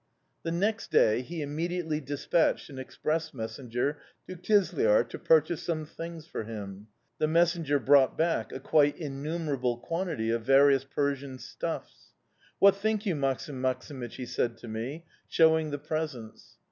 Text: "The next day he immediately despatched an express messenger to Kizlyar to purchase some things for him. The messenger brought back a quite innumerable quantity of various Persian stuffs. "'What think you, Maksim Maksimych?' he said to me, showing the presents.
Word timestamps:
"The 0.41 0.49
next 0.51 0.89
day 0.89 1.21
he 1.21 1.43
immediately 1.43 2.01
despatched 2.01 2.71
an 2.71 2.79
express 2.79 3.35
messenger 3.35 3.99
to 4.27 4.35
Kizlyar 4.35 5.07
to 5.09 5.19
purchase 5.19 5.61
some 5.61 5.85
things 5.85 6.25
for 6.25 6.43
him. 6.43 6.87
The 7.19 7.27
messenger 7.27 7.77
brought 7.77 8.17
back 8.17 8.51
a 8.51 8.59
quite 8.59 8.97
innumerable 8.97 9.77
quantity 9.77 10.31
of 10.31 10.41
various 10.41 10.83
Persian 10.85 11.37
stuffs. 11.37 12.13
"'What 12.57 12.77
think 12.77 13.05
you, 13.05 13.13
Maksim 13.15 13.61
Maksimych?' 13.61 14.15
he 14.15 14.25
said 14.25 14.57
to 14.57 14.67
me, 14.67 15.05
showing 15.27 15.69
the 15.69 15.77
presents. 15.77 16.57